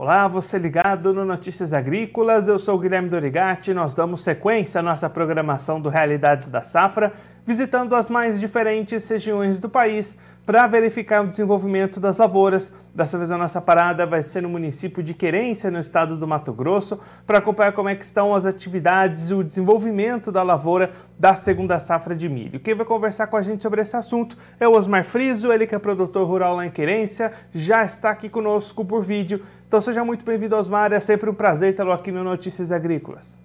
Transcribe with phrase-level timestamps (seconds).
[0.00, 3.74] Olá, você ligado no Notícias Agrícolas, eu sou Guilherme Dorigati.
[3.74, 7.12] Nós damos sequência à nossa programação do Realidades da Safra,
[7.48, 12.70] visitando as mais diferentes regiões do país para verificar o desenvolvimento das lavouras.
[12.94, 16.52] Dessa vez a nossa parada vai ser no município de Querência, no estado do Mato
[16.52, 21.32] Grosso, para acompanhar como é que estão as atividades e o desenvolvimento da lavoura da
[21.32, 22.60] segunda safra de milho.
[22.60, 25.74] Quem vai conversar com a gente sobre esse assunto é o Osmar Friso, ele que
[25.74, 29.42] é produtor rural lá em Querência, já está aqui conosco por vídeo.
[29.66, 33.40] Então seja muito bem-vindo, Osmar, é sempre um prazer tê-lo aqui no Notícias Agrícolas.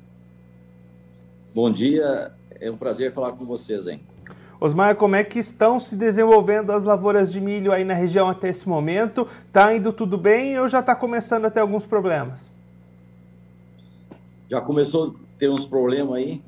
[1.56, 4.00] Bom dia, é um prazer falar com vocês, hein?
[4.60, 8.48] Osmar, como é que estão se desenvolvendo as lavouras de milho aí na região até
[8.48, 9.28] esse momento?
[9.48, 12.50] Está indo tudo bem ou já está começando a ter alguns problemas?
[14.50, 16.42] Já começou a ter uns problemas aí.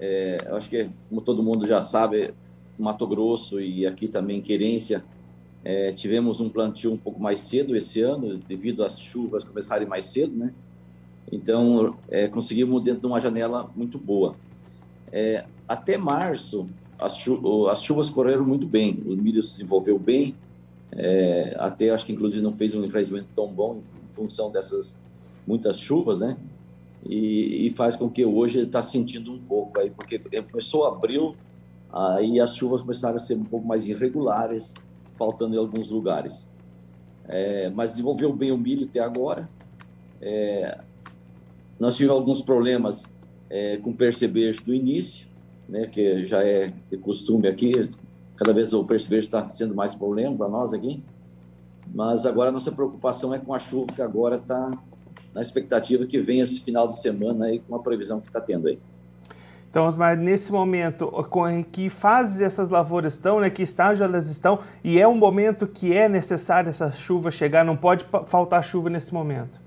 [0.00, 2.34] É, acho que, como todo mundo já sabe,
[2.76, 5.04] Mato Grosso e aqui também Querência,
[5.64, 10.06] é, tivemos um plantio um pouco mais cedo esse ano, devido às chuvas começarem mais
[10.06, 10.52] cedo, né?
[11.30, 14.34] Então, é, conseguimos dentro de uma janela muito boa.
[15.12, 16.66] É, até março,
[16.98, 20.34] as, chu as chuvas correram muito bem, o milho se desenvolveu bem,
[20.90, 24.96] é, até acho que inclusive não fez um crescimento tão bom em função dessas
[25.46, 26.36] muitas chuvas, né?
[27.04, 31.34] E, e faz com que hoje está sentindo um pouco aí, porque começou abril,
[31.90, 34.72] aí as chuvas começaram a ser um pouco mais irregulares,
[35.16, 36.48] faltando em alguns lugares.
[37.26, 39.48] É, mas desenvolveu bem o milho até agora.
[40.20, 40.78] É,
[41.78, 43.04] nós tivemos alguns problemas
[43.52, 45.26] é, com percevejo do início,
[45.68, 47.88] né, que já é de costume aqui,
[48.34, 51.02] cada vez o percevejo está sendo mais problema para nós aqui,
[51.94, 54.72] mas agora a nossa preocupação é com a chuva, que agora está
[55.34, 58.68] na expectativa que venha esse final de semana aí, com a previsão que está tendo
[58.68, 58.78] aí.
[59.70, 61.10] Então, Osmar, nesse momento,
[61.50, 65.66] em que fase essas lavouras estão, né, que estágio elas estão, e é um momento
[65.66, 69.61] que é necessário essa chuva chegar, não pode faltar chuva nesse momento?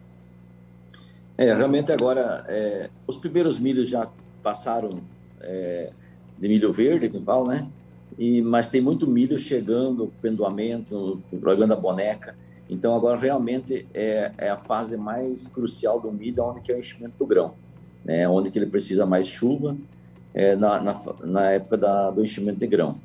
[1.37, 4.09] É, realmente agora, é, os primeiros milhos já
[4.41, 4.95] passaram
[5.41, 5.91] é,
[6.37, 7.67] de milho verde, que fala, né?
[8.17, 12.35] E, mas tem muito milho chegando, pendoamento, jogando a boneca.
[12.69, 16.79] Então, agora realmente é, é, a fase mais crucial do milho, onde que é o
[16.79, 17.53] enchimento do grão,
[18.03, 18.27] né?
[18.27, 19.75] onde que ele precisa mais chuva,
[20.33, 22.95] é, na, na, na, época da, do enchimento de grão.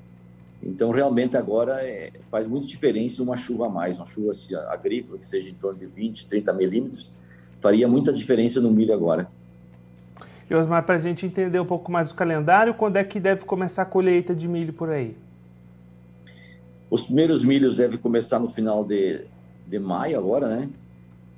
[0.63, 5.19] Então, realmente agora é, faz muita diferença uma chuva a mais, uma chuva assim, agrícola,
[5.19, 7.15] que seja em torno de 20, 30 milímetros,
[7.61, 9.29] faria muita diferença no milho agora.
[10.49, 13.45] E Osmar, para a gente entender um pouco mais o calendário, quando é que deve
[13.45, 15.17] começar a colheita de milho por aí?
[16.91, 19.21] Os primeiros milhos devem começar no final de,
[19.67, 20.69] de maio agora, né?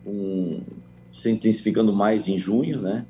[0.06, 0.62] Um,
[1.10, 3.04] se intensificando mais em junho, né?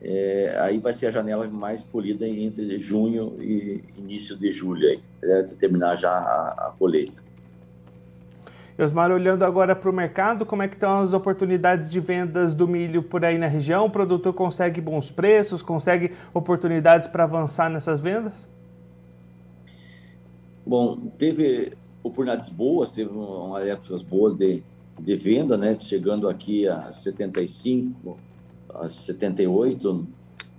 [0.00, 5.00] É, aí vai ser a janela mais colhida entre junho e início de julho, aí
[5.20, 7.20] deve terminar já a, a colheita.
[8.78, 12.66] Osmar, olhando agora para o mercado, como é que estão as oportunidades de vendas do
[12.66, 13.86] milho por aí na região?
[13.86, 18.48] O produtor consegue bons preços, consegue oportunidades para avançar nessas vendas?
[20.64, 21.72] Bom, teve
[22.02, 24.62] oportunidades boas, teve umas épocas boas de,
[25.00, 25.76] de venda, né?
[25.78, 28.16] Chegando aqui a 75,
[28.74, 30.06] a 78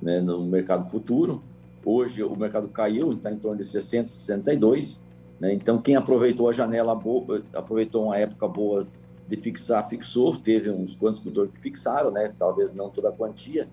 [0.01, 1.41] né, no mercado futuro.
[1.85, 5.01] Hoje o mercado caiu, está em torno de 60, 62.
[5.43, 5.53] Né?
[5.53, 8.87] Então, quem aproveitou a janela boa, aproveitou uma época boa
[9.27, 10.33] de fixar, fixou.
[10.37, 12.33] Teve uns quantos produtores que fixaram, né?
[12.37, 13.67] talvez não toda a quantia,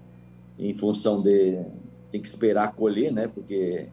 [0.58, 1.64] em função de.
[2.10, 3.28] tem que esperar colher, né?
[3.28, 3.86] porque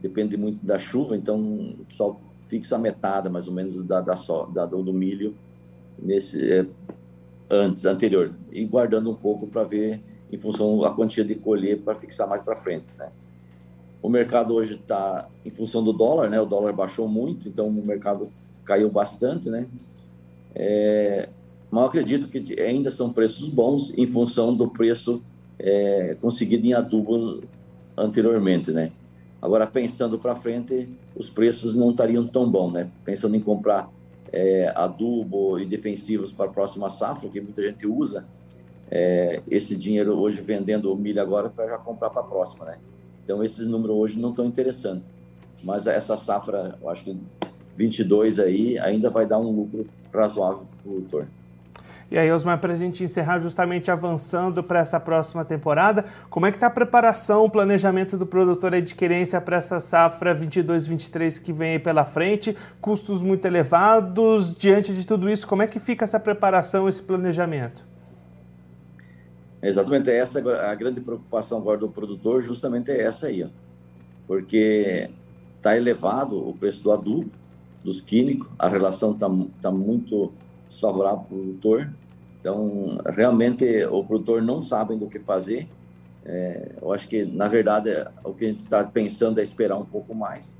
[0.00, 4.14] depende muito da chuva, então pessoal fixa a metade, mais ou menos, da, da,
[4.52, 5.36] da do milho
[5.96, 6.66] nesse é,
[7.48, 11.94] antes, anterior, e guardando um pouco para ver em função da quantia de colher para
[11.94, 13.12] fixar mais para frente, né?
[14.02, 16.40] O mercado hoje está em função do dólar, né?
[16.40, 18.28] O dólar baixou muito, então o mercado
[18.64, 19.68] caiu bastante, né?
[20.54, 21.28] É,
[21.70, 25.22] mas eu acredito que ainda são preços bons em função do preço
[25.58, 27.42] é, conseguido em adubo
[27.96, 28.90] anteriormente, né?
[29.40, 32.90] Agora, pensando para frente, os preços não estariam tão bons, né?
[33.04, 33.88] Pensando em comprar
[34.32, 38.26] é, adubo e defensivos para a próxima safra, que muita gente usa
[38.90, 42.78] é, esse dinheiro hoje vendendo milho agora para já comprar para a próxima, né?
[43.24, 45.04] Então, esses números hoje não estão interessantes.
[45.62, 47.16] Mas essa safra, eu acho que
[47.76, 51.26] 22 aí, ainda vai dar um lucro razoável para o produtor.
[52.10, 56.50] E aí, Osmar, para a gente encerrar justamente avançando para essa próxima temporada, como é
[56.50, 61.54] que está a preparação, o planejamento do produtor de querência para essa safra 22-23 que
[61.54, 62.54] vem aí pela frente?
[62.82, 67.91] Custos muito elevados, diante de tudo isso, como é que fica essa preparação, esse planejamento?
[69.62, 73.48] Exatamente, é essa a grande preocupação agora do produtor, justamente é essa aí, ó.
[74.26, 75.08] porque
[75.56, 77.30] está elevado o preço do adubo,
[77.84, 79.30] dos químicos, a relação está
[79.60, 80.32] tá muito
[80.66, 81.92] desfavorável para o produtor,
[82.40, 85.68] Então, realmente, o produtor não sabe do que fazer.
[86.24, 87.90] É, eu acho que, na verdade,
[88.24, 90.56] o que a gente está pensando é esperar um pouco mais,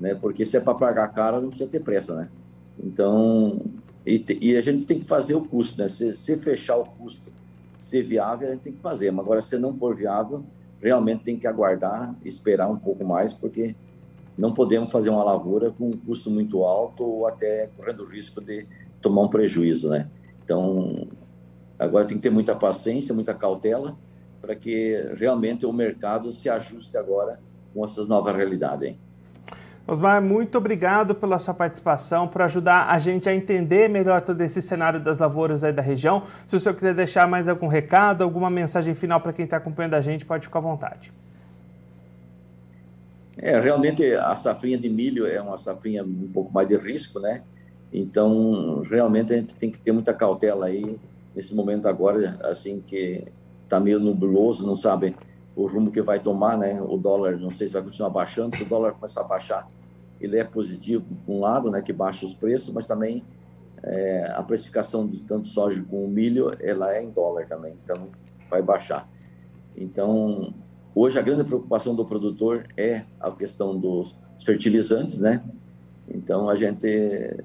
[0.00, 0.14] né?
[0.14, 2.30] Porque se é para pagar caro, não precisa ter pressa, né?
[2.82, 3.60] Então,
[4.06, 5.88] e, e, a gente tem que fazer o custo, né?
[5.88, 7.30] Se, se fechar o custo,
[7.78, 9.10] ser viável, a gente tem que fazer.
[9.10, 10.44] Mas agora, se não for viável,
[10.80, 13.74] realmente tem que aguardar, esperar um pouco mais, porque
[14.36, 18.40] não podemos fazer uma lavoura com um custo muito alto ou até correndo o risco
[18.40, 18.66] de
[19.00, 20.08] tomar um prejuízo, né?
[20.42, 21.08] Então,
[21.78, 23.96] agora tem que ter muita paciência, muita cautela,
[24.40, 27.40] para que realmente o mercado se ajuste agora
[27.74, 28.88] com essas novas realidades.
[28.88, 28.98] Hein?
[29.90, 34.60] Osmar, muito obrigado pela sua participação, por ajudar a gente a entender melhor todo esse
[34.60, 36.24] cenário das lavouras aí da região.
[36.46, 39.94] Se o senhor quiser deixar mais algum recado, alguma mensagem final para quem está acompanhando
[39.94, 41.10] a gente, pode ficar à vontade.
[43.38, 47.42] É, realmente a safrinha de milho é uma safrinha um pouco mais de risco, né?
[47.90, 51.00] Então, realmente a gente tem que ter muita cautela aí
[51.34, 53.24] nesse momento agora, assim que
[53.64, 55.16] está meio nubloso, não sabe
[55.58, 56.80] o rumo que vai tomar, né?
[56.80, 59.68] O dólar, não sei se vai continuar baixando, se o dólar começar a baixar,
[60.20, 63.24] ele é positivo por um lado, né, que baixa os preços, mas também
[63.82, 68.08] é, a precificação de tanto soja como milho, ela é em dólar também, então
[68.48, 69.08] vai baixar.
[69.76, 70.54] Então,
[70.94, 75.42] hoje a grande preocupação do produtor é a questão dos fertilizantes, né?
[76.08, 77.44] Então, a gente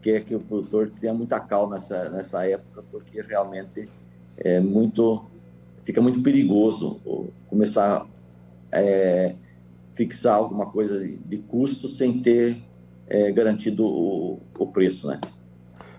[0.00, 3.88] quer que o produtor tenha muita calma nessa, nessa época, porque realmente
[4.36, 5.24] é muito,
[5.82, 7.00] fica muito perigoso
[7.48, 8.06] começar
[8.72, 9.34] é,
[9.94, 12.62] fixar alguma coisa de custo sem ter
[13.06, 15.20] é, garantido o, o preço, né?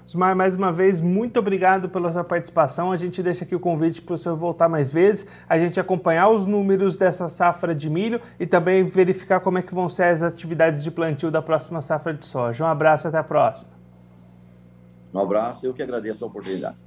[0.06, 2.92] Osmar, mais uma vez, muito obrigado pela sua participação.
[2.92, 6.30] A gente deixa aqui o convite para o senhor voltar mais vezes, a gente acompanhar
[6.30, 10.22] os números dessa safra de milho e também verificar como é que vão ser as
[10.22, 12.64] atividades de plantio da próxima safra de soja.
[12.64, 13.72] Um abraço, até a próxima.
[15.14, 16.84] Um abraço, eu que agradeço a oportunidade.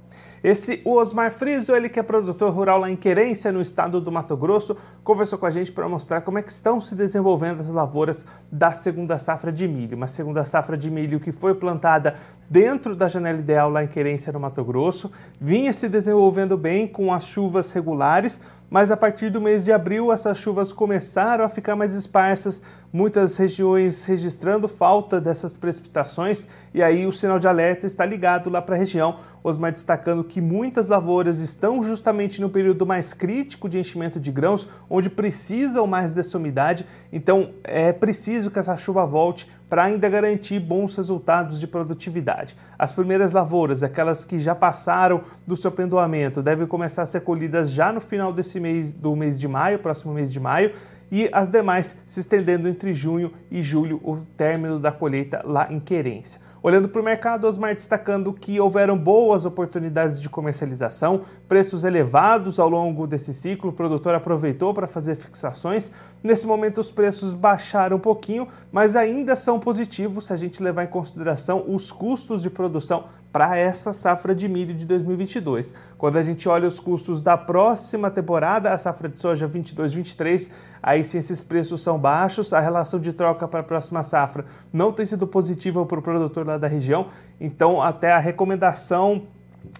[0.47, 4.09] Esse o Osmar Friso, ele que é produtor rural lá em Querência, no estado do
[4.09, 7.69] Mato Grosso, conversou com a gente para mostrar como é que estão se desenvolvendo as
[7.69, 9.97] lavouras da segunda safra de milho.
[9.97, 12.15] Uma segunda safra de milho que foi plantada
[12.49, 17.13] dentro da janela ideal lá em Querência, no Mato Grosso, vinha se desenvolvendo bem com
[17.13, 18.39] as chuvas regulares,
[18.69, 22.61] mas a partir do mês de abril essas chuvas começaram a ficar mais esparsas,
[22.91, 28.61] muitas regiões registrando falta dessas precipitações, e aí o sinal de alerta está ligado lá
[28.61, 29.19] para a região.
[29.43, 34.67] Osmar destacando que muitas lavouras estão justamente no período mais crítico de enchimento de grãos,
[34.89, 40.59] onde precisam mais dessa umidade, então é preciso que essa chuva volte para ainda garantir
[40.59, 42.55] bons resultados de produtividade.
[42.77, 47.71] As primeiras lavouras, aquelas que já passaram do seu pendoamento, devem começar a ser colhidas
[47.71, 50.73] já no final desse mês, do mês de maio, próximo mês de maio,
[51.11, 55.79] e as demais se estendendo entre junho e julho, o término da colheita lá em
[55.79, 56.41] Querência.
[56.61, 62.67] Olhando para o mercado, Osmar destacando que houveram boas oportunidades de comercialização, preços elevados ao
[62.67, 65.91] longo desse ciclo, o produtor aproveitou para fazer fixações.
[66.23, 70.83] Nesse momento, os preços baixaram um pouquinho, mas ainda são positivos se a gente levar
[70.83, 75.71] em consideração os custos de produção para essa safra de milho de 2022.
[75.95, 80.49] Quando a gente olha os custos da próxima temporada, a safra de soja 22-23,
[80.81, 84.91] aí sim esses preços são baixos, a relação de troca para a próxima safra não
[84.91, 87.07] tem sido positiva para o produtor lá da região,
[87.39, 89.23] então até a recomendação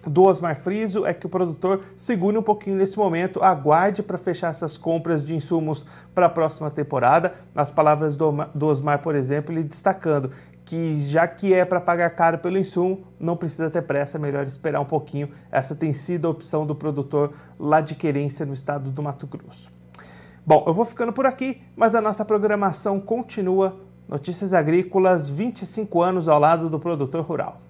[0.06, 4.50] do Osmar Friso é que o produtor segure um pouquinho nesse momento, aguarde para fechar
[4.50, 7.34] essas compras de insumos para a próxima temporada.
[7.54, 10.30] Nas palavras do Osmar, por exemplo, ele destacando
[10.64, 14.44] que já que é para pagar caro pelo insumo, não precisa ter pressa, é melhor
[14.44, 15.30] esperar um pouquinho.
[15.50, 19.72] Essa tem sido a opção do produtor lá de Querência, no estado do Mato Grosso.
[20.44, 23.80] Bom, eu vou ficando por aqui, mas a nossa programação continua.
[24.08, 27.60] Notícias Agrícolas, 25 anos ao lado do produtor rural.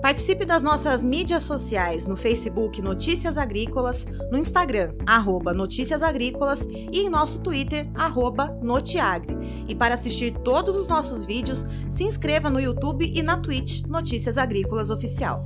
[0.00, 7.00] Participe das nossas mídias sociais no Facebook Notícias Agrícolas, no Instagram, arroba Notícias Agrícolas e
[7.00, 9.36] em nosso Twitter, arroba Notiagre.
[9.68, 14.38] E para assistir todos os nossos vídeos, se inscreva no YouTube e na Twitch Notícias
[14.38, 15.44] Agrícolas Oficial.